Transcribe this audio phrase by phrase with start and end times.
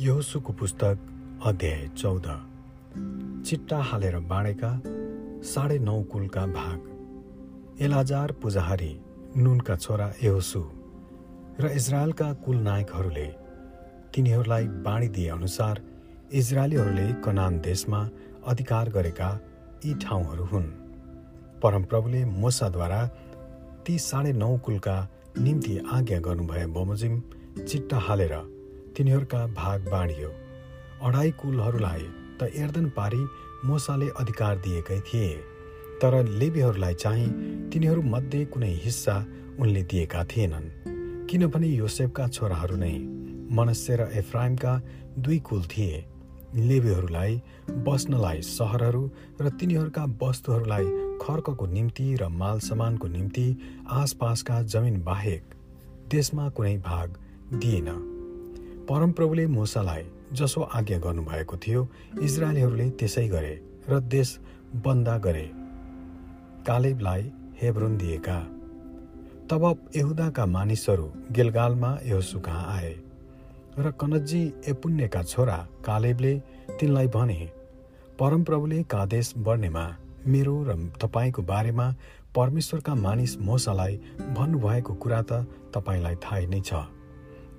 [0.00, 0.98] यहोसुको पुस्तक
[1.46, 2.24] अध्याय चौध।
[3.46, 4.70] चिट्टा हालेर बाँडेका
[5.42, 8.90] साढे नौ कुलका भाग। एलाजार पुजाहारी
[9.36, 10.62] नुनका छोरा एहोसु
[11.60, 13.26] र इजरायलका कुल नायकहरूले
[14.14, 15.82] तिनीहरूलाई बाँडिदिए अनुसार
[16.32, 18.00] इजरायलीहरूले कनान देशमा
[18.46, 19.30] अधिकार गरेका
[19.84, 20.66] यी ठाउँहरू हुन्।
[21.62, 23.00] परमप्रभुले मोसाद्वारा
[23.86, 24.96] ती साढे नौ कुलका
[25.38, 27.22] निम्ति आज्ञा गर्नुभए बमोजिम
[27.68, 28.34] चिट्टा हालेर
[28.96, 30.28] तिनीहरूका भाग बाँडियो।
[31.02, 32.02] अढाई कुलहरूलाई
[32.40, 33.22] त एर्दन पारी
[33.64, 35.30] मोसाले अधिकार दिएकै थिए
[36.02, 37.28] तर लेबीहरूलाई चाहिँ
[37.72, 39.16] तिनीहरूमध्ये कुनै हिस्सा
[39.60, 40.70] उनले दिएका थिएनन्
[41.26, 42.94] किनभने योसेफका छोराहरू नै
[43.50, 44.80] मनस्य र एफ्राइमका
[45.18, 46.04] दुई कुल थिए।
[46.54, 47.42] लेबीहरूलाई
[47.86, 49.04] बस्नलाई सहरहरू
[49.40, 50.86] र तिनीहरूका वस्तुहरूलाई
[51.18, 53.46] खर्कको निम्ति र माल सामानको निम्ति
[53.92, 55.54] आसपासका जमिन बाहेक
[56.10, 57.18] देशमा कुनै भाग
[57.54, 58.13] दिएन।
[58.88, 61.80] परमप्रभुले मुसालाई जसो आज्ञा गर्नुभएको थियो
[62.22, 63.54] इजरायलीहरूले त्यसै गरे
[63.88, 64.38] र देश
[64.84, 65.46] बन्दा गरे।
[66.66, 67.22] कालेबलाई
[67.62, 68.38] हेब्रोन दिएका।
[69.50, 69.64] तब
[69.96, 72.94] यहुदाका मानिसहरू गेलगालमा यहोसु कहाँ आए
[73.78, 76.32] र कनज्जी एपुण्यका छोरा कालेबले
[76.80, 77.38] तिनलाई भने
[78.18, 79.84] परमप्रभुले कादेश बढ्नेमा
[80.26, 81.86] मेरो र तपाईँको बारेमा
[82.36, 83.96] परमेश्वरका मानिस मोसालाई
[84.36, 85.32] भन्नुभएको कुरा त
[85.74, 86.84] तपाईँलाई थाहै नै छ।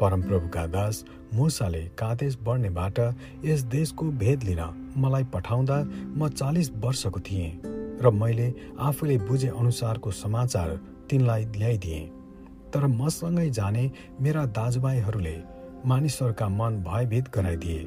[0.00, 2.98] परमप्रभुका दास मुसाले कादेश बढ्नेबाट
[3.44, 4.62] यस देशको भेद लिन
[4.96, 5.78] मलाई पठाउँदा
[6.16, 7.50] म चालिस वर्षको थिएँ
[8.02, 8.48] र मैले
[8.80, 10.68] आफूले बुझे अनुसारको समाचार
[11.10, 12.08] तिनलाई ल्याइदिएँ।
[12.72, 15.36] तर मसँगै जाने मेरा दाजुभाइहरूले
[15.86, 17.78] मानिसहरूका मन भयभीत गराइदिए।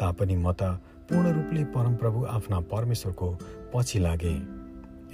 [0.00, 0.62] तापनि म त
[1.08, 3.28] पूर्ण रूपले परमप्रभु आफ्ना परमेश्वरको
[3.74, 4.34] पछि लागे।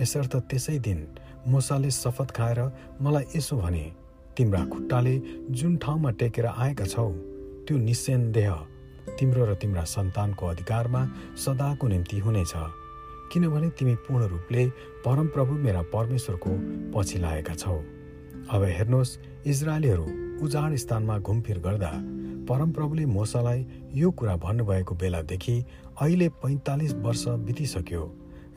[0.00, 1.06] यसर्थ त्यसै दिन
[1.46, 2.60] मुसाले शपथ खाएर
[3.02, 3.84] मलाई यसो भने
[4.36, 5.14] तिम्रा खुट्टाले
[5.50, 7.08] जुन ठाउँमा टेकेर आएका छौ
[7.66, 8.54] त्यो निस्सन्देह
[9.18, 11.02] तिम्रो र तिम्रा सन्तानको अधिकारमा
[11.36, 12.52] सदाको निम्ति हुनेछ।
[13.32, 14.66] किनभने तिमी पूर्ण रूपले
[15.04, 16.50] परमप्रभु मेरा परमेश्वरको
[16.94, 17.76] पछि लागेका छौ।
[18.50, 20.06] अब हेर्नुहोस् इजरायलीहरू
[20.44, 21.92] उजाड स्थानमा घुमफिर गर्दा
[22.48, 25.56] परमप्रभुले मोसालाई यो कुरा भन्नुभएको बेलादेखि
[26.00, 28.04] अहिले पैँतालिस वर्ष बितिसक्यो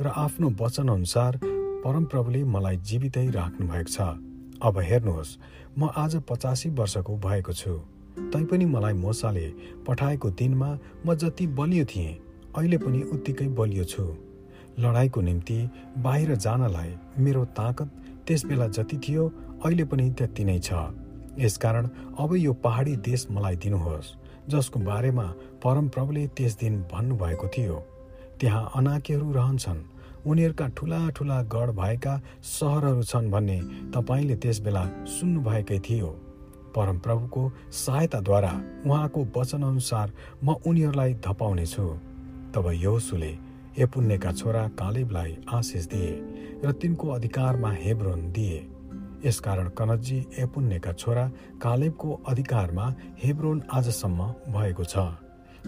[0.02, 1.40] र आफ्नो वचनअनुसार
[1.84, 5.38] परमप्रभुले मलाई जीवितै राख्नु भएको छ। अब हेर्नुहोस्
[5.78, 7.72] म आज पचासी वर्षको भएको छु।
[8.32, 9.48] तैपनि मलाई मोसाले
[9.88, 10.70] पठाएको दिनमा
[11.06, 12.18] म जति बलियो थिएँ
[12.56, 14.04] अहिले पनि उत्तिकै बलियो छु।
[14.80, 15.58] लडाईँको निम्ति
[15.98, 17.90] बाहिर जानलाई मेरो ताकत
[18.28, 19.28] त्यस बेला जति थियो
[19.66, 20.74] अहिले पनि त्यति नै छ।
[21.40, 21.90] यसकारण
[22.20, 24.16] अब यो पहाडी देश मलाई दिनुहोस्
[24.50, 25.28] जसको बारेमा
[25.64, 27.78] परमप्रभुले त्यस दिन भन्नुभएको थियो।
[28.40, 29.84] त्यहाँ अनाकेहरू रहन्छन्।
[30.26, 32.14] उनीहरूका ठुला ठुला गढ भएका
[32.44, 33.60] सहरहरू छन् भन्ने
[33.94, 36.08] तपाईँले त्यस बेला सुन्नुभएकै थियो।
[36.76, 37.42] परमप्रभुको
[37.72, 38.54] सहायताद्वारा
[38.86, 40.12] उहाँको वचनअनुसार
[40.44, 41.88] म उनीहरूलाई धपाउनेछु।
[42.54, 43.34] तब योसुले
[43.80, 46.12] एपुण्यका छोरा कालेबलाई आशिष दिए
[46.64, 48.60] र तिनको अधिकारमा हेब्रोन दिए।
[49.26, 51.26] यसकारण कनजी एपुण्यका छोरा
[51.62, 52.86] कालेबको अधिकारमा
[53.24, 54.96] हेब्रोन आजसम्म भएको छ।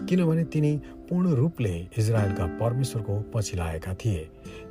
[0.08, 0.76] किनभने तिनी
[1.08, 4.20] पूर्ण रूपले इजरायलका परमेश्वरको पछि लागेका थिए।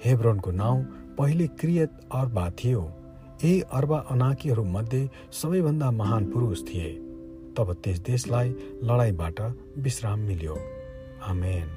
[0.08, 0.84] हेब्रोनको नाउँ
[1.18, 2.82] पहिले क्रियत अर्बा थियो।
[3.44, 3.98] यही अर्बा
[4.64, 6.94] मध्ये सबैभन्दा महान पुरुष थिए।
[7.58, 8.50] तब त्यस देशलाई
[8.84, 9.42] लडाईँबाट
[9.78, 10.58] विश्राम मिल्यो।
[11.24, 11.68] आमेन।